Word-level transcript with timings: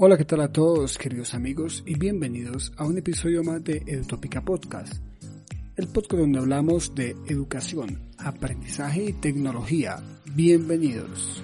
Hola, 0.00 0.16
¿qué 0.16 0.24
tal 0.24 0.42
a 0.42 0.52
todos, 0.52 0.96
queridos 0.96 1.34
amigos? 1.34 1.82
Y 1.84 1.98
bienvenidos 1.98 2.72
a 2.76 2.86
un 2.86 2.98
episodio 2.98 3.42
más 3.42 3.64
de 3.64 3.82
Edutópica 3.84 4.40
Podcast, 4.40 5.02
el 5.74 5.88
podcast 5.88 6.20
donde 6.20 6.38
hablamos 6.38 6.94
de 6.94 7.16
educación, 7.26 8.08
aprendizaje 8.16 9.06
y 9.06 9.12
tecnología. 9.14 9.96
Bienvenidos. 10.36 11.42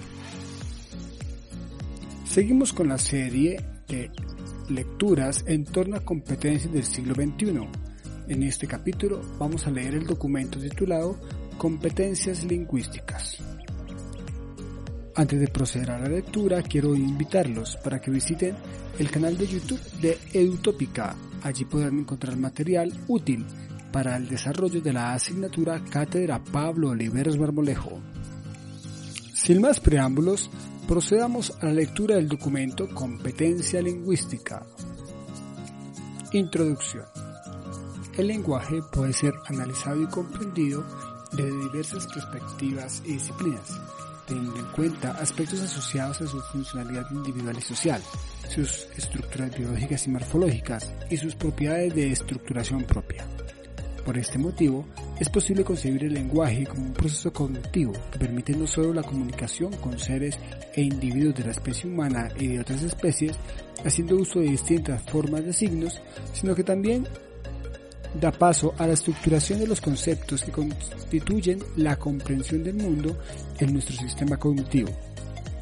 Seguimos 2.23 2.71
con 2.71 2.87
la 2.87 2.97
serie 2.97 3.61
de 3.89 4.09
lecturas 4.69 5.43
en 5.47 5.65
torno 5.65 5.97
a 5.97 6.05
competencias 6.05 6.71
del 6.71 6.85
siglo 6.85 7.13
XXI. 7.13 7.59
En 8.29 8.43
este 8.43 8.67
capítulo 8.67 9.19
vamos 9.37 9.67
a 9.67 9.71
leer 9.71 9.95
el 9.95 10.07
documento 10.07 10.59
titulado 10.59 11.19
Competencias 11.57 12.45
Lingüísticas. 12.45 13.37
Antes 15.17 15.39
de 15.39 15.47
proceder 15.47 15.91
a 15.91 15.97
la 15.97 16.09
lectura, 16.09 16.61
quiero 16.61 16.93
invitarlos 16.93 17.77
para 17.77 18.01
que 18.01 18.11
visiten 18.11 18.53
el 18.99 19.09
canal 19.09 19.37
de 19.37 19.47
YouTube 19.47 19.79
de 20.01 20.17
Edutópica. 20.33 21.15
Allí 21.41 21.63
podrán 21.63 21.99
encontrar 21.99 22.35
material 22.35 22.91
útil 23.07 23.45
para 23.93 24.17
el 24.17 24.27
desarrollo 24.27 24.81
de 24.81 24.91
la 24.91 25.13
asignatura 25.13 25.81
Cátedra 25.89 26.43
Pablo 26.43 26.89
Oliveros 26.89 27.37
Barmolejo. 27.37 27.97
Sin 29.33 29.61
más 29.61 29.79
preámbulos, 29.79 30.49
procedamos 30.85 31.53
a 31.61 31.67
la 31.67 31.73
lectura 31.73 32.17
del 32.17 32.27
documento 32.27 32.89
Competencia 32.93 33.81
Lingüística. 33.81 34.65
Introducción. 36.33 37.05
El 38.17 38.27
lenguaje 38.27 38.81
puede 38.91 39.13
ser 39.13 39.33
analizado 39.47 40.01
y 40.01 40.07
comprendido 40.07 40.85
desde 41.31 41.57
diversas 41.57 42.05
perspectivas 42.07 43.01
y 43.05 43.13
disciplinas 43.13 43.79
teniendo 44.27 44.59
en 44.59 44.71
cuenta 44.71 45.11
aspectos 45.11 45.61
asociados 45.61 46.21
a 46.21 46.27
su 46.27 46.39
funcionalidad 46.41 47.09
individual 47.11 47.55
y 47.57 47.61
social, 47.61 48.01
sus 48.49 48.87
estructuras 48.97 49.57
biológicas 49.57 50.07
y 50.07 50.09
morfológicas 50.09 50.93
y 51.09 51.17
sus 51.17 51.35
propiedades 51.35 51.93
de 51.95 52.11
estructuración 52.11 52.83
propia. 52.83 53.25
Por 54.05 54.19
este 54.19 54.37
motivo, 54.37 54.85
es 55.19 55.29
posible 55.29 55.63
concebir 55.63 56.03
el 56.03 56.13
lenguaje 56.13 56.67
como 56.67 56.83
un 56.83 56.93
proceso 56.93 57.33
cognitivo 57.33 57.93
que 58.11 58.19
permite 58.19 58.55
no 58.55 58.67
solo 58.67 58.93
la 58.93 59.01
comunicación 59.01 59.73
con 59.77 59.97
seres 59.97 60.37
e 60.75 60.81
individuos 60.83 61.33
de 61.33 61.45
la 61.45 61.51
especie 61.51 61.89
humana 61.89 62.29
y 62.39 62.47
de 62.47 62.59
otras 62.59 62.83
especies, 62.83 63.35
haciendo 63.83 64.17
uso 64.17 64.39
de 64.39 64.49
distintas 64.49 65.01
formas 65.09 65.43
de 65.43 65.53
signos, 65.53 66.01
sino 66.33 66.53
que 66.53 66.63
también 66.63 67.07
da 68.19 68.31
paso 68.31 68.73
a 68.77 68.87
la 68.87 68.93
estructuración 68.93 69.59
de 69.59 69.67
los 69.67 69.81
conceptos 69.81 70.43
que 70.43 70.51
constituyen 70.51 71.59
la 71.75 71.97
comprensión 71.97 72.63
del 72.63 72.75
mundo 72.75 73.17
en 73.59 73.73
nuestro 73.73 73.95
sistema 73.97 74.37
cognitivo. 74.37 74.89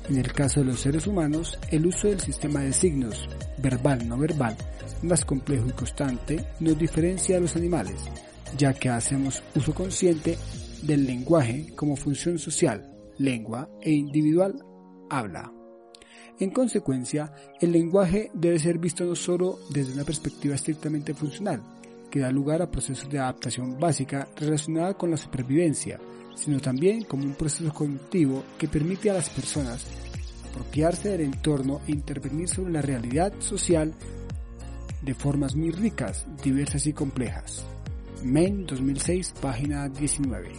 En 0.09 0.17
el 0.17 0.31
caso 0.33 0.59
de 0.59 0.67
los 0.67 0.81
seres 0.81 1.07
humanos, 1.07 1.57
el 1.69 1.85
uso 1.85 2.09
del 2.09 2.19
sistema 2.19 2.59
de 2.59 2.73
signos, 2.73 3.27
verbal 3.57 4.07
no 4.07 4.17
verbal, 4.17 4.55
más 5.01 5.23
complejo 5.23 5.67
y 5.67 5.71
constante, 5.71 6.45
nos 6.59 6.77
diferencia 6.77 7.37
a 7.37 7.39
los 7.39 7.55
animales, 7.55 7.95
ya 8.57 8.73
que 8.73 8.89
hacemos 8.89 9.41
uso 9.55 9.73
consciente 9.73 10.37
del 10.81 11.05
lenguaje 11.05 11.73
como 11.75 11.95
función 11.95 12.37
social, 12.37 12.91
lengua, 13.17 13.69
e 13.81 13.91
individual, 13.91 14.61
habla. 15.09 15.51
En 16.39 16.49
consecuencia, 16.49 17.31
el 17.61 17.71
lenguaje 17.71 18.29
debe 18.33 18.59
ser 18.59 18.79
visto 18.79 19.05
no 19.05 19.15
solo 19.15 19.59
desde 19.69 19.93
una 19.93 20.03
perspectiva 20.03 20.55
estrictamente 20.55 21.13
funcional, 21.13 21.63
que 22.13 22.19
da 22.19 22.29
lugar 22.29 22.61
a 22.61 22.69
procesos 22.69 23.09
de 23.09 23.17
adaptación 23.17 23.79
básica 23.79 24.27
relacionada 24.35 24.93
con 24.93 25.09
la 25.09 25.17
supervivencia, 25.17 25.99
sino 26.35 26.59
también 26.59 27.05
como 27.05 27.23
un 27.23 27.33
proceso 27.33 27.73
cognitivo 27.73 28.43
que 28.55 28.67
permite 28.67 29.09
a 29.09 29.15
las 29.15 29.31
personas 29.31 29.87
apropiarse 30.47 31.09
del 31.09 31.21
entorno 31.21 31.81
e 31.87 31.91
intervenir 31.91 32.47
sobre 32.47 32.71
la 32.71 32.83
realidad 32.83 33.33
social 33.39 33.95
de 35.01 35.13
formas 35.15 35.55
muy 35.55 35.71
ricas, 35.71 36.27
diversas 36.43 36.85
y 36.85 36.93
complejas. 36.93 37.65
MEN 38.23 38.67
2006, 38.67 39.33
página 39.41 39.89
19. 39.89 40.51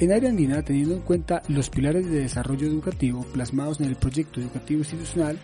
En 0.00 0.12
área 0.12 0.28
andina, 0.28 0.60
teniendo 0.62 0.96
en 0.96 1.02
cuenta 1.02 1.40
los 1.46 1.70
pilares 1.70 2.10
de 2.10 2.22
desarrollo 2.22 2.66
educativo 2.66 3.24
plasmados 3.32 3.78
en 3.78 3.86
el 3.86 3.94
proyecto 3.94 4.40
educativo 4.40 4.80
institucional, 4.80 5.38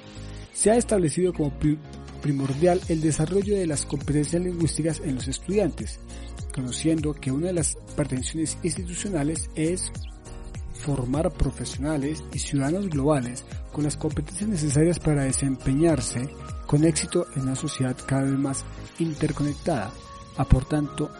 se 0.53 0.73
ha 0.73 0.75
establecido 0.75 1.33
como 1.33 1.53
primordial 2.23 2.81
el 2.89 3.03
desarrollo 3.03 3.55
de 3.55 3.67
las 3.67 3.85
competencias 3.85 4.41
lingüísticas 4.41 5.01
en 5.05 5.17
los 5.17 5.29
estudiantes, 5.29 5.99
conociendo 6.55 7.13
que 7.13 7.31
una 7.31 7.49
de 7.49 7.55
las 7.55 7.77
pretensiones 7.97 8.57
institucionales 8.63 9.51
es 9.55 9.93
formar 10.73 11.31
profesionales 11.33 12.25
y 12.33 12.39
ciudadanos 12.39 12.89
globales 12.89 13.45
con 13.73 13.85
las 13.85 13.97
competencias 13.97 14.49
necesarias 14.49 14.99
para 14.99 15.25
desempeñarse 15.25 16.29
con 16.67 16.85
éxito 16.85 17.27
en 17.37 17.43
una 17.43 17.55
sociedad 17.55 17.97
cada 18.07 18.23
vez 18.23 18.39
más 18.39 18.65
interconectada, 18.99 19.93
aportando 20.37 21.11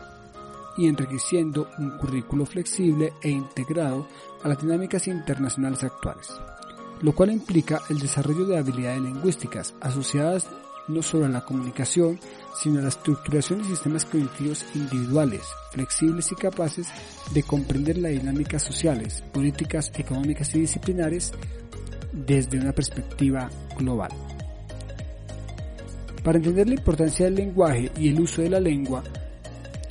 y 0.77 0.89
enriqueciendo 0.89 1.69
un 1.79 1.99
currículo 1.99 2.47
flexible 2.47 3.13
e 3.23 3.31
integrado 3.31 4.09
a 4.43 4.49
las 4.49 4.61
dinámicas 4.61 5.07
internacionales 5.07 5.85
actuales, 5.85 6.33
lo 7.03 7.15
cual 7.15 7.31
implica 7.31 7.83
el 7.91 7.99
desarrollo 7.99 8.47
de 8.47 8.57
habilidades 8.57 9.03
lingüísticas 9.03 9.75
asociadas 9.81 10.47
no 10.89 11.03
solo 11.03 11.27
a 11.27 11.29
la 11.29 11.45
comunicación, 11.45 12.19
sino 12.61 12.79
a 12.79 12.83
la 12.83 12.89
estructuración 12.89 13.63
de 13.63 13.69
sistemas 13.69 14.05
cognitivos 14.05 14.65
individuales, 14.75 15.43
flexibles 15.71 16.31
y 16.33 16.35
capaces 16.35 16.89
de 17.33 17.43
comprender 17.43 17.99
las 17.99 18.13
dinámicas 18.13 18.63
sociales, 18.63 19.23
políticas, 19.33 19.91
económicas 19.95 20.55
y 20.55 20.61
disciplinares 20.61 21.33
desde 22.13 22.59
una 22.59 22.73
perspectiva 22.73 23.51
global. 23.79 24.11
Para 26.23 26.39
entender 26.39 26.69
la 26.69 26.75
importancia 26.75 27.25
del 27.27 27.35
lenguaje 27.35 27.91
y 27.97 28.09
el 28.09 28.21
uso 28.21 28.43
de 28.43 28.51
la 28.51 28.61
lengua 28.61 29.03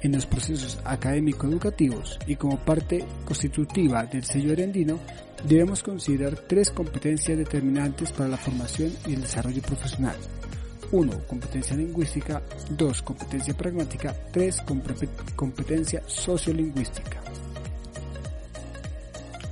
en 0.01 0.13
los 0.13 0.25
procesos 0.25 0.79
académico-educativos 0.85 2.17
y 2.25 2.35
como 2.35 2.57
parte 2.57 3.05
constitutiva 3.25 4.05
del 4.05 4.23
sello 4.23 4.53
arendino, 4.53 4.97
debemos 5.47 5.83
considerar 5.83 6.35
tres 6.47 6.71
competencias 6.71 7.37
determinantes 7.37 8.11
para 8.11 8.29
la 8.29 8.37
formación 8.37 8.93
y 9.07 9.13
el 9.13 9.21
desarrollo 9.21 9.61
profesional 9.61 10.15
1. 10.91 11.27
Competencia 11.27 11.75
lingüística. 11.75 12.41
2. 12.69 13.01
Competencia 13.01 13.53
pragmática. 13.55 14.13
3. 14.31 14.57
Competencia 15.35 16.03
sociolingüística. 16.05 17.21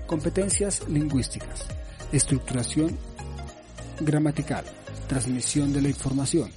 Competencias 0.06 0.88
lingüísticas. 0.90 1.66
Estructuración 2.12 2.98
gramatical. 4.02 4.66
Transmisión 5.08 5.72
de 5.72 5.82
la 5.82 5.90
información. 5.90 6.52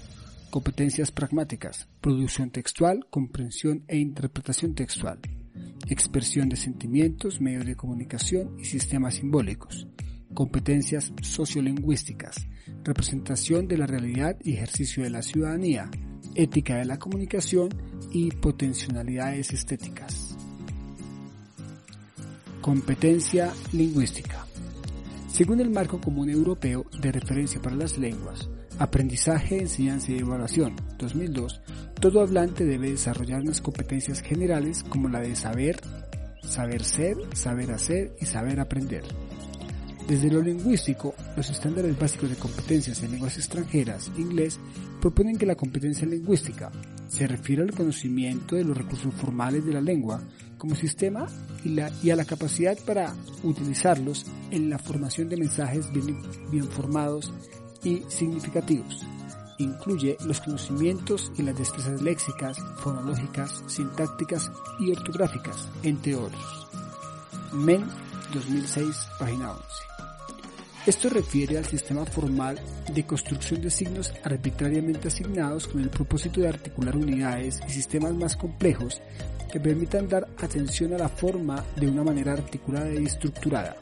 Competencias 0.51 1.13
pragmáticas. 1.13 1.89
Producción 2.01 2.51
textual, 2.51 3.07
comprensión 3.09 3.85
e 3.87 3.99
interpretación 3.99 4.75
textual. 4.75 5.21
Expresión 5.89 6.49
de 6.49 6.57
sentimientos, 6.57 7.41
medios 7.41 7.67
de 7.67 7.77
comunicación 7.77 8.57
y 8.59 8.65
sistemas 8.65 9.15
simbólicos 9.15 9.87
competencias 10.35 11.13
sociolingüísticas, 11.23 12.47
representación 12.85 13.69
de 13.69 13.79
la 13.79 13.87
realidad 13.87 14.37
y 14.43 14.55
ejercicio 14.55 15.03
de 15.03 15.11
la 15.11 15.23
ciudadanía, 15.23 15.91
ética 16.35 16.77
de 16.77 16.85
la 16.85 16.99
comunicación 16.99 17.69
y 18.13 18.31
potencialidades 18.31 19.53
estéticas. 19.53 20.37
Competencia 22.61 23.53
lingüística. 23.73 24.47
Según 25.29 25.61
el 25.61 25.71
marco 25.71 26.01
común 26.01 26.29
europeo 26.29 26.85
de 27.01 27.11
referencia 27.11 27.61
para 27.61 27.77
las 27.77 27.99
lenguas, 27.99 28.49
Aprendizaje, 28.79 29.59
Enseñanza 29.59 30.13
y 30.13 30.19
Evaluación 30.19 30.75
2002, 30.99 31.61
todo 32.01 32.21
hablante 32.21 32.65
debe 32.65 32.91
desarrollar 32.91 33.43
unas 33.43 33.61
competencias 33.61 34.21
generales 34.21 34.83
como 34.83 35.09
la 35.09 35.21
de 35.21 35.37
saber, 35.37 35.81
saber 36.43 36.83
ser, 36.83 37.17
saber 37.35 37.71
hacer 37.71 38.15
y 38.21 38.27
saber 38.27 38.61
aprender. 38.61 39.05
Desde 40.07 40.31
lo 40.31 40.43
lingüístico, 40.43 41.15
los 41.37 41.49
estándares 41.49 41.99
básicos 41.99 42.31
de 42.31 42.37
competencias 42.37 43.03
en 43.03 43.13
lenguas 43.13 43.37
extranjeras, 43.37 44.11
inglés, 44.19 44.59
proponen 45.01 45.39
que 45.39 45.47
la 45.47 45.55
competencia 45.55 46.07
lingüística 46.07 46.71
se 47.09 47.27
refiere 47.27 47.63
al 47.63 47.73
conocimiento 47.73 48.57
de 48.57 48.65
los 48.65 48.77
recursos 48.77 49.15
formales 49.15 49.65
de 49.65 49.75
la 49.75 49.81
lengua 49.81 50.21
como 50.59 50.75
sistema 50.75 51.27
y, 51.65 51.79
a 52.11 52.17
la 52.17 52.25
capacidad 52.25 52.77
para 52.85 53.15
utilizarlos 53.43 54.27
en 54.51 54.71
la 54.71 54.79
formación 54.79 55.29
de 55.29 55.37
mensajes 55.37 55.91
bien 55.93 56.65
formados 56.71 57.33
y 57.85 58.03
significativos. 58.09 59.05
Incluye 59.59 60.17
los 60.25 60.41
conocimientos 60.41 61.31
y 61.37 61.43
las 61.43 61.57
destrezas 61.57 62.01
léxicas, 62.03 62.59
fonológicas, 62.79 63.63
sintácticas 63.67 64.51
y 64.81 64.91
ortográficas, 64.91 65.69
entre 65.83 66.17
otros. 66.17 66.69
MEN 67.53 67.85
2006, 68.33 69.09
página 69.19 69.53
11. 69.53 69.92
Esto 70.85 71.09
refiere 71.11 71.59
al 71.59 71.65
sistema 71.65 72.05
formal 72.05 72.59
de 72.93 73.07
construcción 73.07 73.61
de 73.61 73.71
signos 73.71 74.13
arbitrariamente 74.25 75.07
asignados 75.07 75.69
con 75.69 75.81
el 75.81 75.91
propósito 75.91 76.41
de 76.41 76.49
articular 76.49 76.97
unidades 76.97 77.61
y 77.69 77.71
sistemas 77.71 78.13
más 78.15 78.37
complejos 78.37 79.01
que 79.53 79.61
permitan 79.61 80.09
dar 80.09 80.27
atención 80.39 80.93
a 80.93 80.99
la 80.99 81.09
forma 81.09 81.65
de 81.77 81.87
una 81.87 82.03
manera 82.03 82.33
articulada 82.33 82.93
y 82.93 83.05
estructurada. 83.05 83.77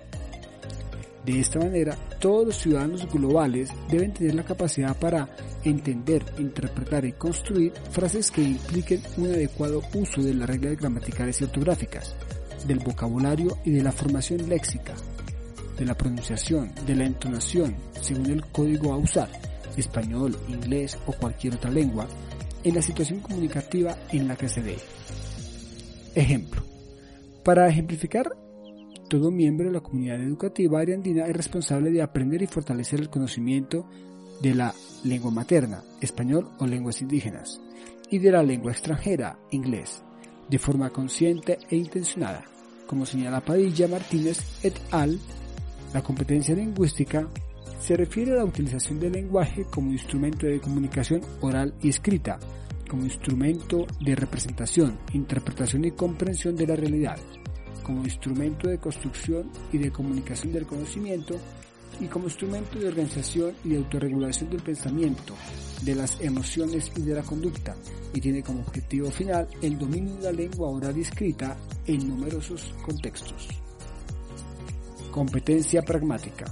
De 1.25 1.41
esta 1.41 1.59
manera, 1.59 1.97
todos 2.19 2.49
los 2.49 2.57
ciudadanos 2.57 3.11
globales 3.11 3.71
deben 3.91 4.13
tener 4.13 4.35
la 4.35 4.45
capacidad 4.45 4.95
para 4.95 5.27
entender, 5.65 6.23
interpretar 6.39 7.07
y 7.07 7.13
construir 7.13 7.73
frases 7.93 8.31
que 8.31 8.43
impliquen 8.43 9.01
un 9.17 9.29
adecuado 9.29 9.83
uso 9.95 10.23
de 10.23 10.35
las 10.35 10.51
reglas 10.51 10.77
gramaticales 10.77 11.41
y 11.41 11.45
ortográficas, 11.45 12.15
del 12.67 12.81
vocabulario 12.81 13.57
y 13.65 13.71
de 13.71 13.83
la 13.83 13.93
formación 13.93 14.47
léxica, 14.51 14.95
de 15.81 15.87
la 15.87 15.97
pronunciación, 15.97 16.73
de 16.87 16.95
la 16.95 17.07
entonación, 17.07 17.75
según 18.03 18.27
el 18.27 18.45
código 18.47 18.93
a 18.93 18.99
usar, 18.99 19.31
español, 19.79 20.37
inglés 20.47 20.99
o 21.07 21.13
cualquier 21.13 21.55
otra 21.55 21.71
lengua, 21.71 22.07
en 22.63 22.75
la 22.75 22.83
situación 22.83 23.21
comunicativa 23.21 23.97
en 24.13 24.29
la 24.29 24.37
que 24.37 24.49
se 24.49 24.63
dé. 24.63 24.77
Ejemplo. 26.15 26.63
Para 27.43 27.67
ejemplificar 27.67 28.31
todo 29.09 29.31
miembro 29.31 29.69
de 29.69 29.73
la 29.73 29.81
comunidad 29.81 30.21
educativa 30.21 30.81
ariandina 30.81 31.25
es 31.27 31.35
responsable 31.35 31.91
de 31.91 32.03
aprender 32.03 32.43
y 32.43 32.47
fortalecer 32.47 33.01
el 33.01 33.09
conocimiento 33.09 33.87
de 34.43 34.55
la 34.55 34.75
lengua 35.03 35.31
materna, 35.31 35.83
español 36.03 36.51
o 36.59 36.67
lenguas 36.67 37.01
indígenas, 37.01 37.59
y 38.11 38.19
de 38.19 38.33
la 38.33 38.43
lengua 38.43 38.73
extranjera, 38.73 39.39
inglés, 39.51 40.03
de 40.51 40.59
forma 40.59 40.91
consciente 40.91 41.59
e 41.71 41.77
intencionada. 41.77 42.45
Como 42.87 43.07
señala 43.07 43.41
Padilla 43.41 43.89
Martínez 43.89 44.39
et 44.63 44.75
al., 44.91 45.19
la 45.93 46.03
competencia 46.03 46.55
lingüística 46.55 47.27
se 47.81 47.97
refiere 47.97 48.33
a 48.33 48.37
la 48.37 48.45
utilización 48.45 49.01
del 49.01 49.13
lenguaje 49.13 49.65
como 49.71 49.91
instrumento 49.91 50.47
de 50.47 50.61
comunicación 50.61 51.23
oral 51.41 51.75
y 51.83 51.89
escrita, 51.89 52.39
como 52.89 53.05
instrumento 53.05 53.87
de 54.01 54.15
representación, 54.15 54.99
interpretación 55.13 55.85
y 55.85 55.93
comprensión 55.93 56.57
de 56.57 56.67
la 56.67 56.77
realidad, 56.77 57.19
como 57.83 58.05
instrumento 58.05 58.69
de 58.69 58.79
construcción 58.79 59.51
y 59.73 59.79
de 59.79 59.91
comunicación 59.91 60.53
del 60.53 60.67
conocimiento 60.67 61.37
y 61.99 62.07
como 62.07 62.27
instrumento 62.27 62.79
de 62.79 62.89
organización 62.89 63.55
y 63.65 63.77
autorregulación 63.77 64.51
del 64.51 64.63
pensamiento, 64.63 65.35
de 65.83 65.95
las 65.95 66.21
emociones 66.21 66.91
y 66.97 67.03
de 67.03 67.15
la 67.15 67.23
conducta, 67.23 67.75
y 68.15 68.21
tiene 68.21 68.43
como 68.43 68.61
objetivo 68.61 69.11
final 69.11 69.49
el 69.63 69.79
dominio 69.79 70.15
de 70.17 70.23
la 70.23 70.33
lengua 70.33 70.69
oral 70.69 70.97
y 70.97 71.03
escrita 71.03 71.57
en 71.87 72.09
numerosos 72.09 72.75
contextos. 72.83 73.60
Competencia 75.11 75.83
pragmática. 75.83 76.47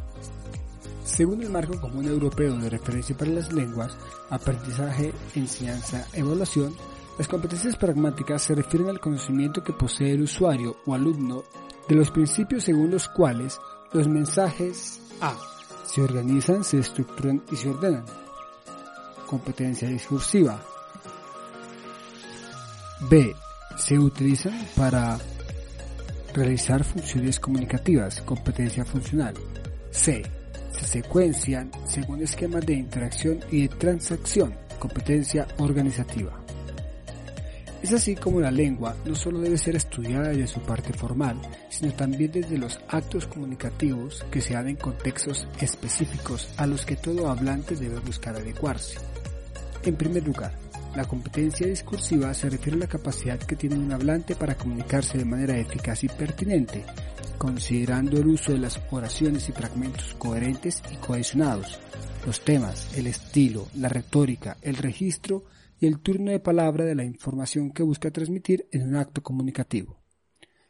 Según 1.05 1.43
el 1.43 1.50
marco 1.50 1.81
común 1.81 2.06
europeo 2.06 2.56
de 2.58 2.69
referencia 2.69 3.16
para 3.16 3.31
las 3.31 3.52
lenguas, 3.52 3.96
aprendizaje, 4.31 5.12
enseñanza, 5.34 6.06
evaluación, 6.12 6.75
las 7.16 7.28
competencias 7.28 7.76
pragmáticas 7.76 8.43
se 8.43 8.55
refieren 8.55 8.90
al 8.90 9.00
conocimiento 9.00 9.62
que 9.64 9.72
posee 9.72 10.12
el 10.12 10.22
usuario 10.22 10.76
o 10.87 10.94
alumno 10.94 11.44
de 11.88 11.94
los 11.94 12.10
principios 12.10 12.64
según 12.64 12.90
los 12.90 13.08
cuales 13.08 13.58
los 13.93 14.06
mensajes 14.06 15.00
A 15.20 15.34
se 15.84 16.02
organizan, 16.02 16.62
se 16.62 16.78
estructuran 16.78 17.43
y 17.50 17.56
se 17.56 17.70
ordenan. 17.70 18.04
Competencia 19.26 19.88
discursiva. 19.88 20.61
B. 23.08 23.34
Se 23.76 23.99
utilizan 23.99 24.69
para 24.76 25.19
realizar 26.34 26.84
funciones 26.84 27.40
comunicativas, 27.40 28.20
competencia 28.22 28.84
funcional. 28.84 29.34
C. 29.90 30.22
Se 30.72 30.86
secuencian 30.86 31.70
según 31.86 32.22
esquemas 32.22 32.64
de 32.64 32.75
interacción 32.75 33.40
y 33.50 33.62
de 33.62 33.69
transacción, 33.69 34.54
competencia 34.78 35.46
organizativa. 35.58 36.38
Es 37.82 37.92
así 37.92 38.16
como 38.16 38.40
la 38.40 38.50
lengua 38.50 38.96
no 39.04 39.14
solo 39.14 39.38
debe 39.40 39.56
ser 39.56 39.76
estudiada 39.76 40.28
desde 40.28 40.48
su 40.48 40.60
parte 40.60 40.92
formal, 40.92 41.40
sino 41.69 41.92
también 41.92 42.32
desde 42.32 42.58
los 42.58 42.80
actos 42.88 43.26
comunicativos 43.26 44.25
que 44.32 44.40
se 44.40 44.54
dan 44.54 44.69
en 44.69 44.76
contextos 44.76 45.46
específicos 45.60 46.48
a 46.56 46.66
los 46.66 46.84
que 46.84 46.96
todo 46.96 47.30
hablante 47.30 47.76
debe 47.76 48.00
buscar 48.00 48.34
adecuarse. 48.34 48.98
En 49.84 49.94
primer 49.94 50.25
lugar, 50.25 50.52
la 50.99 51.05
competencia 51.05 51.65
discursiva 51.65 52.35
se 52.35 52.50
refiere 52.50 52.77
a 52.77 52.81
la 52.81 52.89
capacidad 52.89 53.39
que 53.39 53.55
tiene 53.55 53.77
un 53.77 53.93
hablante 53.93 54.35
para 54.35 54.56
comunicarse 54.56 55.17
de 55.17 55.25
manera 55.25 55.56
eficaz 55.56 56.03
y 56.03 56.09
pertinente, 56.09 56.85
considerando 57.39 58.19
el 58.19 58.27
uso 58.27 58.50
de 58.50 58.59
las 58.59 58.81
oraciones 58.91 59.49
y 59.49 59.53
fragmentos 59.53 60.17
coherentes 60.19 60.83
y 60.93 60.97
cohesionados, 60.97 61.79
los 62.27 62.41
temas, 62.41 62.99
el 62.99 63.06
estilo, 63.06 63.69
la 63.77 63.89
retórica, 63.89 64.56
el 64.61 64.75
registro 64.75 65.45
y 65.79 65.87
el 65.87 66.00
turno 66.00 66.33
de 66.33 66.41
palabra 66.41 66.85
de 66.85 66.97
la 66.97 67.05
información 67.05 67.71
que 67.71 67.85
busca 67.85 68.11
transmitir 68.11 68.67
en 68.73 68.89
un 68.89 68.97
acto 68.97 69.23
comunicativo. 69.23 70.03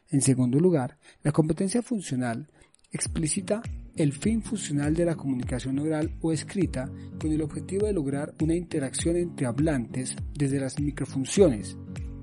En 0.09 0.21
segundo 0.21 0.59
lugar, 0.59 0.99
la 1.23 1.31
competencia 1.31 1.81
funcional 1.81 2.51
explicita 2.91 3.63
el 3.99 4.13
fin 4.13 4.41
funcional 4.41 4.95
de 4.95 5.03
la 5.03 5.15
comunicación 5.15 5.77
oral 5.77 6.15
o 6.21 6.31
escrita 6.31 6.89
con 7.19 7.33
el 7.33 7.41
objetivo 7.41 7.85
de 7.85 7.91
lograr 7.91 8.33
una 8.41 8.55
interacción 8.55 9.17
entre 9.17 9.45
hablantes 9.45 10.15
desde 10.33 10.57
las 10.57 10.79
microfunciones, 10.79 11.77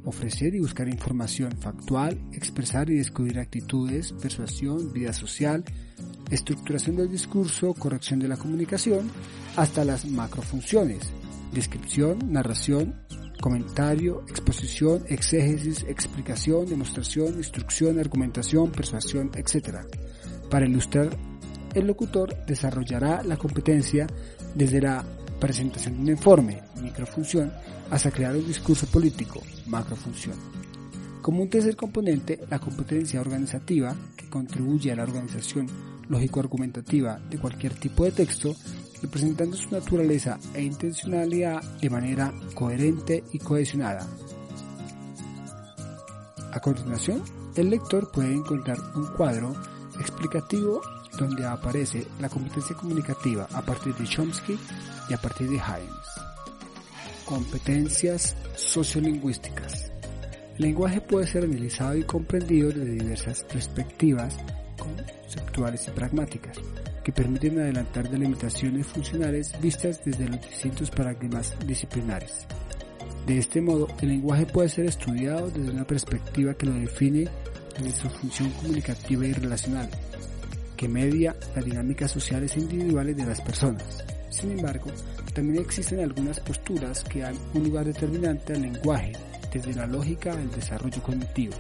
ofrecer 0.04 0.54
y 0.54 0.60
buscar 0.60 0.88
información 0.88 1.52
factual, 1.52 2.18
expresar 2.32 2.88
y 2.88 2.96
descubrir 2.96 3.38
actitudes, 3.38 4.12
persuasión, 4.14 4.90
vida 4.94 5.12
social, 5.12 5.64
estructuración 6.30 6.96
del 6.96 7.10
discurso, 7.10 7.74
corrección 7.74 8.20
de 8.20 8.28
la 8.28 8.38
comunicación, 8.38 9.10
hasta 9.56 9.84
las 9.84 10.06
macrofunciones, 10.06 11.12
descripción, 11.52 12.32
narración, 12.32 12.94
comentario, 13.42 14.22
exposición, 14.28 15.04
exégesis, 15.08 15.84
explicación, 15.86 16.64
demostración, 16.64 17.34
instrucción, 17.36 17.98
argumentación, 17.98 18.72
persuasión, 18.72 19.30
etc. 19.34 19.80
Para 20.50 20.66
ilustrar, 20.66 21.10
el 21.76 21.86
locutor 21.86 22.34
desarrollará 22.46 23.22
la 23.22 23.36
competencia 23.36 24.06
desde 24.54 24.80
la 24.80 25.04
presentación 25.38 25.96
de 25.96 26.00
un 26.00 26.08
informe, 26.08 26.62
microfunción, 26.80 27.52
hasta 27.90 28.10
crear 28.10 28.34
un 28.34 28.46
discurso 28.46 28.86
político, 28.86 29.42
macrofunción. 29.66 30.36
Como 31.20 31.42
un 31.42 31.50
tercer 31.50 31.76
componente, 31.76 32.40
la 32.48 32.58
competencia 32.58 33.20
organizativa, 33.20 33.94
que 34.16 34.30
contribuye 34.30 34.90
a 34.90 34.96
la 34.96 35.02
organización 35.02 35.66
lógico-argumentativa 36.08 37.18
de 37.28 37.38
cualquier 37.38 37.74
tipo 37.74 38.04
de 38.04 38.12
texto, 38.12 38.56
representando 39.02 39.54
su 39.54 39.70
naturaleza 39.70 40.38
e 40.54 40.62
intencionalidad 40.62 41.62
de 41.78 41.90
manera 41.90 42.32
coherente 42.54 43.22
y 43.32 43.38
cohesionada. 43.38 44.06
A 46.52 46.60
continuación, 46.60 47.22
el 47.54 47.68
lector 47.68 48.10
puede 48.10 48.32
encontrar 48.32 48.78
un 48.94 49.08
cuadro 49.08 49.52
explicativo 50.00 50.80
donde 51.16 51.46
aparece 51.46 52.06
la 52.20 52.28
competencia 52.28 52.76
comunicativa 52.76 53.48
a 53.52 53.62
partir 53.62 53.94
de 53.94 54.04
Chomsky 54.04 54.58
y 55.08 55.14
a 55.14 55.18
partir 55.18 55.48
de 55.48 55.56
Himes. 55.56 56.06
Competencias 57.24 58.36
sociolingüísticas. 58.56 59.90
El 60.56 60.62
lenguaje 60.62 61.00
puede 61.00 61.26
ser 61.26 61.44
analizado 61.44 61.96
y 61.96 62.04
comprendido 62.04 62.68
desde 62.68 62.92
diversas 62.92 63.42
perspectivas 63.44 64.36
conceptuales 64.78 65.88
y 65.88 65.90
pragmáticas 65.90 66.58
que 67.04 67.12
permiten 67.12 67.58
adelantar 67.58 68.08
delimitaciones 68.08 68.86
funcionales 68.86 69.52
vistas 69.60 70.00
desde 70.04 70.28
los 70.28 70.40
distintos 70.40 70.90
paradigmas 70.90 71.54
disciplinares. 71.66 72.46
De 73.26 73.38
este 73.38 73.60
modo, 73.60 73.88
el 74.00 74.08
lenguaje 74.08 74.46
puede 74.46 74.68
ser 74.68 74.86
estudiado 74.86 75.50
desde 75.50 75.70
una 75.70 75.86
perspectiva 75.86 76.54
que 76.54 76.66
lo 76.66 76.72
define 76.72 77.28
desde 77.78 78.00
su 78.00 78.08
función 78.08 78.50
comunicativa 78.50 79.26
y 79.26 79.32
relacional, 79.32 79.90
que 80.76 80.88
media 80.88 81.34
las 81.54 81.64
dinámicas 81.64 82.10
sociales 82.10 82.56
e 82.56 82.60
individuales 82.60 83.16
de 83.16 83.26
las 83.26 83.40
personas. 83.40 84.04
Sin 84.30 84.52
embargo, 84.52 84.90
también 85.34 85.62
existen 85.62 86.00
algunas 86.00 86.40
posturas 86.40 87.02
que 87.04 87.20
dan 87.20 87.36
un 87.54 87.64
lugar 87.64 87.86
determinante 87.86 88.52
al 88.52 88.62
lenguaje, 88.62 89.12
desde 89.52 89.74
la 89.74 89.86
lógica 89.86 90.32
al 90.32 90.50
desarrollo 90.50 91.02
cognitivo. 91.02 91.54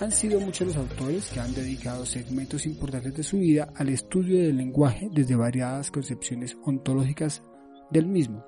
Han 0.00 0.12
sido 0.12 0.38
muchos 0.38 0.68
los 0.68 0.76
autores 0.76 1.28
que 1.28 1.40
han 1.40 1.52
dedicado 1.54 2.06
segmentos 2.06 2.66
importantes 2.66 3.14
de 3.14 3.22
su 3.24 3.38
vida 3.38 3.72
al 3.74 3.88
estudio 3.88 4.40
del 4.40 4.56
lenguaje 4.56 5.08
desde 5.12 5.34
variadas 5.34 5.90
concepciones 5.90 6.56
ontológicas 6.64 7.42
del 7.90 8.06
mismo, 8.06 8.44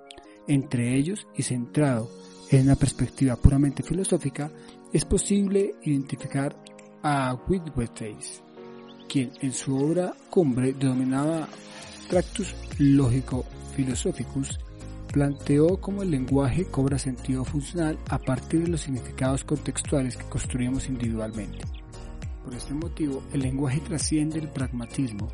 Entre 0.46 0.96
ellos, 0.96 1.26
y 1.36 1.42
centrado 1.42 2.10
en 2.50 2.62
una 2.62 2.76
perspectiva 2.76 3.36
puramente 3.36 3.82
filosófica, 3.82 4.50
es 4.92 5.04
posible 5.04 5.74
identificar 5.82 6.56
a 7.02 7.36
Wittgenstein, 7.48 8.18
quien 9.08 9.32
en 9.40 9.52
su 9.52 9.76
obra 9.76 10.14
cumbre 10.28 10.72
denominada 10.72 11.48
Tractus 12.08 12.54
Logico 12.78 13.44
Philosophicus 13.74 14.58
planteó 15.12 15.80
cómo 15.80 16.02
el 16.02 16.10
lenguaje 16.10 16.64
cobra 16.66 16.98
sentido 16.98 17.44
funcional 17.44 17.98
a 18.08 18.18
partir 18.18 18.62
de 18.62 18.68
los 18.68 18.82
significados 18.82 19.44
contextuales 19.44 20.16
que 20.16 20.28
construimos 20.28 20.88
individualmente. 20.88 21.64
Por 22.44 22.54
este 22.54 22.74
motivo, 22.74 23.22
el 23.32 23.40
lenguaje 23.40 23.80
trasciende 23.80 24.38
el 24.38 24.48
pragmatismo 24.48 25.28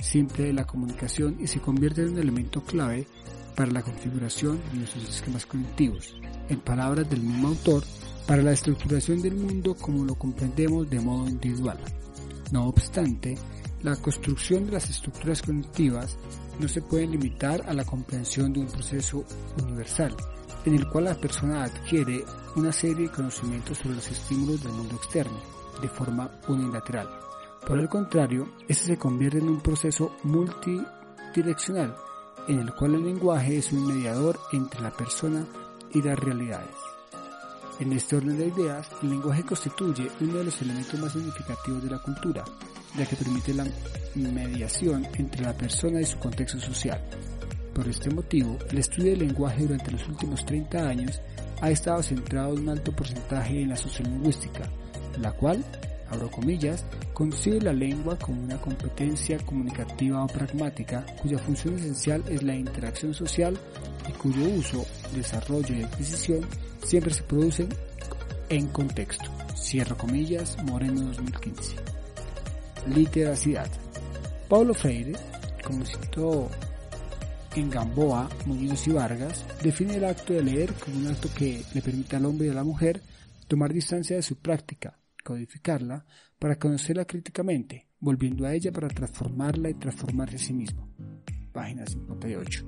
simple 0.00 0.44
de 0.44 0.52
la 0.52 0.66
comunicación 0.66 1.36
y 1.40 1.46
se 1.46 1.60
convierte 1.60 2.02
en 2.02 2.10
un 2.10 2.18
elemento 2.18 2.62
clave 2.62 3.06
para 3.54 3.70
la 3.70 3.82
configuración 3.82 4.60
de 4.72 4.78
nuestros 4.78 5.08
esquemas 5.08 5.46
cognitivos. 5.46 6.14
En 6.48 6.60
palabras 6.60 7.08
del 7.08 7.20
mismo 7.20 7.48
autor, 7.48 7.84
para 8.26 8.42
la 8.42 8.52
estructuración 8.52 9.22
del 9.22 9.34
mundo 9.34 9.74
como 9.74 10.04
lo 10.04 10.14
comprendemos 10.14 10.88
de 10.88 11.00
modo 11.00 11.28
individual. 11.28 11.78
No 12.52 12.68
obstante, 12.68 13.36
la 13.82 13.96
construcción 13.96 14.66
de 14.66 14.72
las 14.72 14.90
estructuras 14.90 15.42
cognitivas 15.42 16.16
no 16.58 16.68
se 16.68 16.82
puede 16.82 17.06
limitar 17.06 17.62
a 17.66 17.72
la 17.72 17.84
comprensión 17.84 18.52
de 18.52 18.60
un 18.60 18.66
proceso 18.66 19.24
universal, 19.62 20.14
en 20.64 20.74
el 20.74 20.88
cual 20.88 21.04
la 21.04 21.14
persona 21.14 21.64
adquiere 21.64 22.24
una 22.56 22.72
serie 22.72 23.08
de 23.08 23.12
conocimientos 23.12 23.78
sobre 23.78 23.96
los 23.96 24.10
estímulos 24.10 24.62
del 24.62 24.72
mundo 24.72 24.96
externo, 24.96 25.38
de 25.80 25.88
forma 25.88 26.30
unilateral. 26.48 27.08
Por 27.66 27.78
el 27.78 27.88
contrario, 27.88 28.52
este 28.68 28.86
se 28.86 28.98
convierte 28.98 29.38
en 29.38 29.48
un 29.48 29.60
proceso 29.60 30.16
multidireccional, 30.24 31.94
en 32.48 32.58
el 32.58 32.74
cual 32.74 32.94
el 32.96 33.04
lenguaje 33.04 33.58
es 33.58 33.72
un 33.72 33.86
mediador 33.86 34.38
entre 34.52 34.82
la 34.82 34.90
persona 34.90 35.46
y 35.92 36.02
las 36.02 36.18
realidades. 36.18 36.89
En 37.80 37.94
este 37.94 38.16
orden 38.16 38.36
de 38.36 38.48
ideas, 38.48 38.86
el 39.02 39.08
lenguaje 39.08 39.42
constituye 39.42 40.10
uno 40.20 40.34
de 40.38 40.44
los 40.44 40.60
elementos 40.60 41.00
más 41.00 41.12
significativos 41.12 41.82
de 41.82 41.88
la 41.90 41.98
cultura, 41.98 42.44
ya 42.94 43.06
que 43.06 43.16
permite 43.16 43.54
la 43.54 43.66
mediación 44.16 45.06
entre 45.14 45.40
la 45.42 45.54
persona 45.54 45.98
y 45.98 46.04
su 46.04 46.18
contexto 46.18 46.60
social. 46.60 47.02
Por 47.74 47.88
este 47.88 48.10
motivo, 48.10 48.58
el 48.68 48.78
estudio 48.78 49.12
del 49.12 49.20
lenguaje 49.20 49.62
durante 49.62 49.92
los 49.92 50.06
últimos 50.08 50.44
30 50.44 50.88
años 50.88 51.22
ha 51.62 51.70
estado 51.70 52.02
centrado 52.02 52.52
en 52.52 52.64
un 52.64 52.68
alto 52.68 52.92
porcentaje 52.92 53.62
en 53.62 53.70
la 53.70 53.76
sociolingüística, 53.76 54.68
la 55.18 55.32
cual, 55.32 55.64
abro 56.10 56.30
comillas, 56.30 56.84
concibe 57.12 57.60
la 57.60 57.72
lengua 57.72 58.18
como 58.18 58.42
una 58.42 58.60
competencia 58.60 59.38
comunicativa 59.38 60.24
o 60.24 60.26
pragmática 60.26 61.04
cuya 61.22 61.38
función 61.38 61.76
esencial 61.78 62.24
es 62.28 62.42
la 62.42 62.54
interacción 62.54 63.14
social 63.14 63.58
y 64.08 64.12
cuyo 64.12 64.42
uso, 64.48 64.84
desarrollo 65.14 65.74
y 65.74 65.82
adquisición 65.82 66.46
siempre 66.84 67.14
se 67.14 67.22
producen 67.22 67.68
en 68.48 68.66
contexto. 68.68 69.24
Cierro 69.56 69.96
comillas, 69.96 70.56
Moreno 70.64 71.02
2015. 71.02 71.76
Literacidad. 72.94 73.68
Paulo 74.48 74.74
Freire, 74.74 75.12
como 75.64 75.84
citó 75.84 76.50
en 77.54 77.70
Gamboa, 77.70 78.28
Muñoz 78.46 78.86
y 78.88 78.92
Vargas, 78.92 79.44
define 79.62 79.96
el 79.96 80.04
acto 80.04 80.32
de 80.32 80.42
leer 80.42 80.72
como 80.74 80.98
un 80.98 81.06
acto 81.08 81.28
que 81.36 81.62
le 81.74 81.82
permite 81.82 82.16
al 82.16 82.26
hombre 82.26 82.48
y 82.48 82.50
a 82.50 82.54
la 82.54 82.64
mujer 82.64 83.00
tomar 83.46 83.72
distancia 83.72 84.16
de 84.16 84.22
su 84.22 84.36
práctica, 84.36 84.96
codificarla, 85.22 86.04
para 86.38 86.56
conocerla 86.58 87.04
críticamente, 87.04 87.88
volviendo 87.98 88.46
a 88.46 88.54
ella 88.54 88.72
para 88.72 88.88
transformarla 88.88 89.70
y 89.70 89.74
transformarse 89.74 90.36
a 90.36 90.38
sí 90.38 90.52
mismo. 90.52 90.92
Página 91.52 91.86
58. 91.86 92.66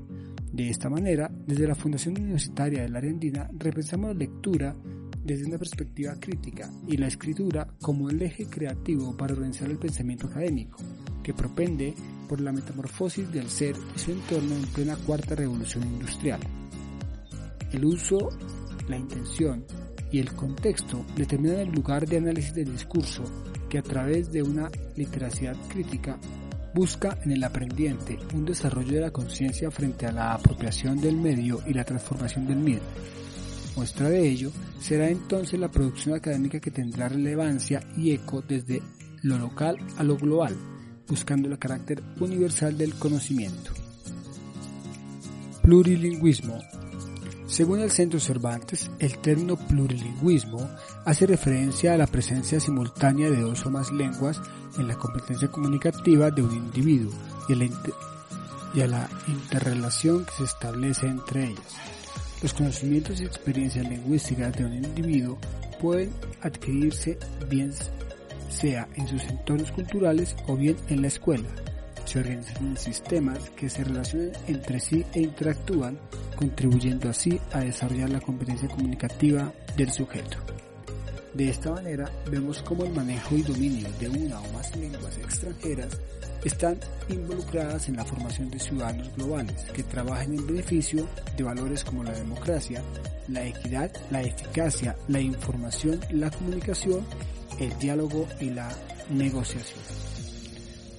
De 0.52 0.68
esta 0.68 0.90
manera, 0.90 1.30
desde 1.46 1.66
la 1.66 1.74
Fundación 1.74 2.18
Universitaria 2.18 2.82
de 2.82 2.88
la 2.88 2.98
Argentina, 2.98 3.48
repensamos 3.52 4.08
la 4.08 4.18
lectura 4.18 4.76
desde 5.24 5.46
una 5.46 5.58
perspectiva 5.58 6.14
crítica 6.18 6.70
y 6.86 6.96
la 6.96 7.06
escritura 7.06 7.66
como 7.80 8.10
el 8.10 8.20
eje 8.20 8.46
creativo 8.46 9.16
para 9.16 9.34
organizar 9.34 9.70
el 9.70 9.78
pensamiento 9.78 10.26
académico, 10.26 10.78
que 11.22 11.32
propende 11.32 11.94
por 12.28 12.40
la 12.40 12.52
metamorfosis 12.52 13.30
del 13.32 13.48
ser 13.48 13.76
y 13.94 13.98
su 13.98 14.12
entorno 14.12 14.54
en 14.56 14.66
plena 14.66 14.96
cuarta 14.96 15.34
revolución 15.34 15.84
industrial. 15.84 16.40
El 17.72 17.84
uso, 17.84 18.28
la 18.88 18.96
intención 18.96 19.64
y 20.12 20.20
el 20.20 20.32
contexto 20.34 21.04
determinan 21.16 21.60
el 21.60 21.72
lugar 21.72 22.06
de 22.06 22.18
análisis 22.18 22.54
del 22.54 22.70
discurso 22.70 23.24
que 23.68 23.78
a 23.78 23.82
través 23.82 24.30
de 24.30 24.42
una 24.42 24.70
literacidad 24.94 25.56
crítica 25.68 26.18
busca 26.74 27.18
en 27.24 27.32
el 27.32 27.42
aprendiente 27.44 28.18
un 28.34 28.44
desarrollo 28.44 28.92
de 28.92 29.00
la 29.00 29.10
conciencia 29.10 29.70
frente 29.70 30.06
a 30.06 30.12
la 30.12 30.34
apropiación 30.34 31.00
del 31.00 31.16
medio 31.16 31.60
y 31.66 31.72
la 31.72 31.84
transformación 31.84 32.46
del 32.46 32.58
mismo. 32.58 32.86
Muestra 33.76 34.10
de 34.10 34.28
ello 34.28 34.52
será 34.80 35.08
entonces 35.08 35.58
la 35.58 35.70
producción 35.70 36.14
académica 36.14 36.60
que 36.60 36.70
tendrá 36.70 37.08
relevancia 37.08 37.80
y 37.96 38.12
eco 38.12 38.42
desde 38.42 38.82
lo 39.22 39.38
local 39.38 39.78
a 39.96 40.02
lo 40.02 40.16
global, 40.18 40.54
buscando 41.08 41.48
el 41.48 41.58
carácter 41.58 42.02
universal 42.20 42.76
del 42.76 42.94
conocimiento. 42.94 43.72
Plurilingüismo 45.62 46.58
según 47.46 47.80
el 47.80 47.90
Centro 47.90 48.20
Cervantes, 48.20 48.90
el 48.98 49.18
término 49.18 49.56
plurilingüismo 49.56 50.70
hace 51.04 51.26
referencia 51.26 51.92
a 51.92 51.96
la 51.96 52.06
presencia 52.06 52.60
simultánea 52.60 53.30
de 53.30 53.40
dos 53.40 53.66
o 53.66 53.70
más 53.70 53.90
lenguas 53.92 54.40
en 54.78 54.88
la 54.88 54.96
competencia 54.96 55.48
comunicativa 55.48 56.30
de 56.30 56.42
un 56.42 56.52
individuo 56.52 57.12
y 57.48 58.80
a 58.80 58.86
la, 58.86 59.08
interrelación 59.28 60.24
que 60.24 60.32
se 60.32 60.44
establece 60.44 61.06
entre 61.06 61.50
ellas. 61.50 61.76
Los 62.42 62.54
conocimientos 62.54 63.20
y 63.20 63.24
experiencias 63.24 63.88
lingüísticas 63.88 64.56
de 64.56 64.64
un 64.64 64.74
individuo 64.74 65.38
pueden 65.80 66.10
adquirirse 66.40 67.18
bien 67.48 67.72
sea 68.48 68.88
en 68.96 69.08
sus 69.08 69.22
entornos 69.24 69.70
culturales 69.72 70.36
o 70.46 70.56
bien 70.56 70.76
en 70.88 71.02
la 71.02 71.08
escuela, 71.08 71.48
se 72.04 72.20
organizan 72.20 72.66
en 72.66 72.76
sistemas 72.76 73.50
que 73.50 73.68
se 73.68 73.84
relacionan 73.84 74.32
entre 74.46 74.80
sí 74.80 75.04
e 75.12 75.20
interactúan, 75.20 75.98
contribuyendo 76.36 77.08
así 77.08 77.40
a 77.52 77.60
desarrollar 77.60 78.10
la 78.10 78.20
competencia 78.20 78.68
comunicativa 78.68 79.52
del 79.76 79.90
sujeto. 79.90 80.38
De 81.34 81.48
esta 81.48 81.70
manera, 81.72 82.10
vemos 82.30 82.62
cómo 82.62 82.84
el 82.84 82.92
manejo 82.92 83.36
y 83.36 83.42
dominio 83.42 83.88
de 83.98 84.08
una 84.08 84.38
o 84.38 84.52
más 84.52 84.76
lenguas 84.76 85.16
extranjeras 85.16 85.98
están 86.44 86.78
involucradas 87.08 87.88
en 87.88 87.96
la 87.96 88.04
formación 88.04 88.50
de 88.50 88.58
ciudadanos 88.58 89.14
globales 89.16 89.56
que 89.72 89.82
trabajan 89.82 90.34
en 90.34 90.46
beneficio 90.46 91.08
de 91.36 91.44
valores 91.44 91.84
como 91.84 92.04
la 92.04 92.12
democracia, 92.12 92.82
la 93.28 93.46
equidad, 93.46 93.90
la 94.10 94.22
eficacia, 94.22 94.96
la 95.08 95.20
información, 95.20 96.00
la 96.10 96.30
comunicación, 96.30 97.04
el 97.58 97.78
diálogo 97.78 98.26
y 98.40 98.50
la 98.50 98.68
negociación. 99.08 100.21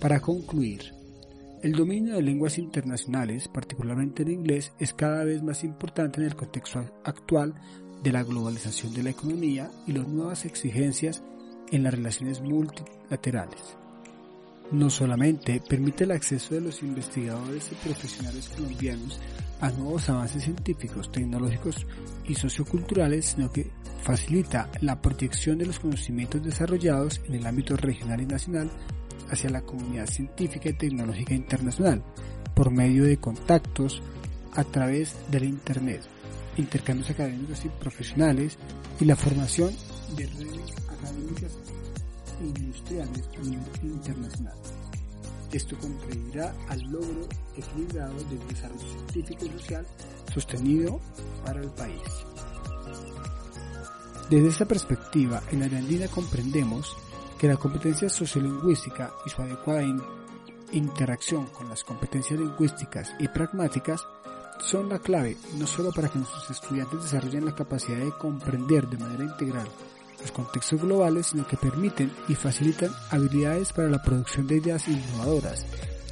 Para 0.03 0.19
concluir, 0.19 0.93
el 1.62 1.72
dominio 1.72 2.15
de 2.15 2.22
lenguas 2.22 2.57
internacionales, 2.57 3.48
particularmente 3.48 4.24
el 4.24 4.31
inglés, 4.31 4.74
es 4.77 4.93
cada 4.93 5.24
vez 5.24 5.41
más 5.41 5.63
importante 5.63 6.19
en 6.19 6.27
el 6.27 6.36
contexto 6.36 6.83
actual 7.05 7.53
de 8.03 8.12
la 8.12 8.22
globalización 8.22 8.93
de 8.93 9.01
la 9.01 9.12
economía 9.12 9.72
y 9.88 9.93
las 9.93 10.05
nuevas 10.05 10.43
exigencias 10.43 11.24
en 11.72 11.83
las 11.83 11.93
relaciones 11.93 12.41
multilaterales. 12.41 13.77
No 14.74 14.89
solamente 14.89 15.62
permite 15.62 16.03
el 16.03 16.12
acceso 16.12 16.53
de 16.53 16.60
los 16.60 16.83
investigadores 16.83 17.72
y 17.72 17.75
profesionales 17.75 18.50
colombianos 18.50 19.22
a 19.62 19.72
nuevos 19.72 20.10
avances 20.10 20.43
científicos, 20.43 21.13
tecnológicos 21.13 21.88
y 22.25 22.36
socioculturales, 22.36 23.27
sino 23.27 23.50
que 23.53 23.72
facilita 24.01 24.69
la 24.81 25.01
proyección 25.01 25.60
de 25.60 25.67
los 25.67 25.79
conocimientos 25.79 26.43
desarrollados 26.43 27.22
en 27.25 27.36
el 27.36 27.45
ámbito 27.45 27.77
regional 27.77 28.19
y 28.19 28.25
nacional 28.25 28.69
hacia 29.34 29.50
la 29.50 29.62
comunidad 29.62 30.08
científica 30.08 30.70
y 30.70 30.74
tecnológica 30.74 31.34
internacional 31.34 32.04
por 32.56 32.72
medio 32.72 33.04
de 33.04 33.18
contactos 33.18 34.02
a 34.54 34.63
través 34.63 35.16
del 35.30 35.46
Internet, 35.46 36.02
intercambios 36.58 37.10
académicos 37.10 37.66
y 37.66 37.70
profesionales 37.70 38.58
y 39.00 39.06
la 39.06 39.16
formación 39.16 39.74
de 40.16 40.28
redes 40.28 40.75
académicas 40.88 41.52
e 42.40 42.46
industriales 42.46 43.30
a 43.36 43.42
nivel 43.42 43.63
internacional. 43.84 44.56
Esto 45.52 45.78
contribuirá 45.78 46.54
al 46.68 46.82
logro 46.82 47.28
equilibrado 47.56 48.16
del 48.24 48.48
desarrollo 48.48 48.82
científico 49.12 49.46
y 49.46 49.50
social 49.60 49.86
sostenido 50.34 51.00
para 51.46 51.62
el 51.62 51.70
país. 51.72 52.02
Desde 54.30 54.48
esa 54.48 54.66
perspectiva, 54.66 55.44
en 55.52 55.60
la 55.60 55.66
Arandina 55.66 56.08
comprendemos 56.08 56.96
que 57.44 57.50
la 57.50 57.58
competencia 57.58 58.08
sociolingüística 58.08 59.12
y 59.26 59.30
su 59.30 59.42
adecuada 59.42 59.84
interacción 60.72 61.48
con 61.48 61.68
las 61.68 61.84
competencias 61.84 62.40
lingüísticas 62.40 63.12
y 63.20 63.28
pragmáticas 63.28 64.02
son 64.62 64.88
la 64.88 65.00
clave 65.00 65.36
no 65.58 65.68
solo 65.68 65.92
para 65.92 66.08
que 66.08 66.20
nuestros 66.20 66.50
estudiantes 66.52 67.04
desarrollen 67.04 67.44
la 67.44 67.54
capacidad 67.54 67.98
de 67.98 68.14
comprender 68.14 68.88
de 68.88 68.98
manera 68.98 69.26
integral 69.26 69.68
los 70.22 70.32
contextos 70.32 70.82
globales, 70.82 71.28
sino 71.28 71.46
que 71.46 71.58
permiten 71.58 72.14
y 72.30 72.36
facilitan 72.36 72.92
habilidades 73.10 73.74
para 73.74 73.90
la 73.90 74.02
producción 74.02 74.48
de 74.48 74.60
ideas 74.60 74.88
innovadoras 74.88 75.66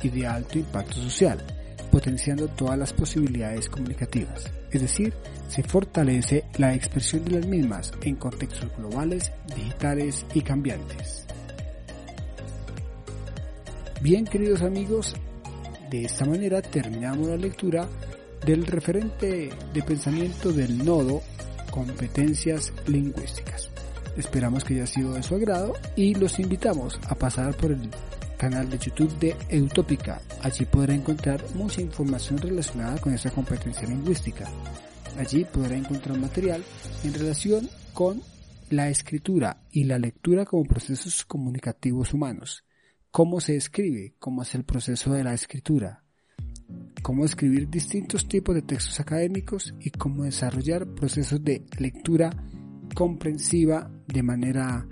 y 0.04 0.10
de 0.10 0.28
alto 0.28 0.60
impacto 0.60 0.96
social, 0.96 1.61
potenciando 1.92 2.48
todas 2.48 2.80
las 2.80 2.94
posibilidades 2.94 3.70
comunicativas, 3.70 4.50
es 4.72 4.82
decir, 4.82 5.14
se 5.50 5.64
fortalece 5.64 6.46
la 6.58 6.74
expresión 6.74 7.26
de 7.26 7.32
las 7.32 7.46
mismas 7.46 7.92
en 8.02 8.16
contextos 8.16 8.70
globales, 8.78 9.32
digitales 9.56 10.26
y 10.34 10.42
cambiantes. 10.42 11.26
Bien 14.02 14.26
queridos 14.26 14.62
amigos, 14.62 15.16
de 15.92 16.06
esta 16.06 16.26
manera 16.26 16.62
terminamos 16.62 17.28
la 17.28 17.38
lectura 17.38 17.88
del 18.46 18.66
referente 18.66 19.50
de 19.74 19.84
pensamiento 19.84 20.52
del 20.52 20.84
nodo 20.84 21.22
competencias 21.72 22.74
lingüísticas. 22.88 23.70
Esperamos 24.18 24.64
que 24.64 24.76
haya 24.76 24.88
sido 24.88 25.14
de 25.14 25.24
su 25.24 25.36
agrado 25.36 25.74
y 25.96 26.16
los 26.16 26.40
invitamos 26.40 27.00
a 27.08 27.16
pasar 27.16 27.56
por 27.56 27.72
el 27.72 27.90
canal 28.42 28.68
de 28.72 28.80
YouTube 28.80 29.20
de 29.20 29.36
Eutópica. 29.50 30.20
Allí 30.42 30.66
podrá 30.66 30.96
encontrar 30.96 31.46
mucha 31.54 31.80
información 31.80 32.40
relacionada 32.40 33.00
con 33.00 33.14
esta 33.14 33.30
competencia 33.30 33.88
lingüística. 33.88 34.50
Allí 35.16 35.46
podrá 35.46 35.78
encontrar 35.78 36.18
material 36.18 36.64
en 37.04 37.14
relación 37.14 37.70
con 37.94 38.20
la 38.72 38.90
escritura 38.90 39.62
y 39.72 39.84
la 39.84 40.00
lectura 40.00 40.44
como 40.46 40.64
procesos 40.64 41.24
comunicativos 41.24 42.16
humanos. 42.16 42.66
Cómo 43.12 43.42
se 43.42 43.56
escribe, 43.56 44.16
cómo 44.18 44.42
es 44.42 44.56
el 44.56 44.64
proceso 44.64 45.14
de 45.14 45.24
la 45.24 45.36
escritura, 45.36 46.04
cómo 47.04 47.26
escribir 47.26 47.70
distintos 47.70 48.28
tipos 48.28 48.56
de 48.56 48.64
textos 48.64 49.00
académicos 49.00 49.76
y 49.80 49.92
cómo 49.92 50.24
desarrollar 50.24 50.88
procesos 50.96 51.44
de 51.44 51.64
lectura 51.78 52.32
comprensiva 52.96 53.92
de 54.08 54.24
manera 54.24 54.88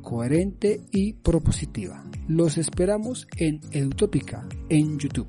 coherente 0.00 0.80
y 0.90 1.12
propositiva. 1.12 2.07
Los 2.28 2.58
esperamos 2.58 3.26
en 3.38 3.58
Edutópica 3.72 4.46
en 4.68 4.98
YouTube. 4.98 5.28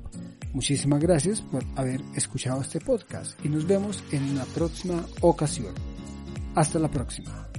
Muchísimas 0.52 1.00
gracias 1.00 1.40
por 1.40 1.64
haber 1.74 2.02
escuchado 2.14 2.60
este 2.60 2.78
podcast 2.78 3.42
y 3.42 3.48
nos 3.48 3.66
vemos 3.66 4.04
en 4.12 4.22
una 4.24 4.44
próxima 4.44 5.02
ocasión. 5.22 5.74
Hasta 6.54 6.78
la 6.78 6.90
próxima. 6.90 7.49